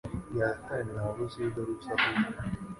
[0.29, 2.41] Bwira satani navuze iyo ugarutse aho uva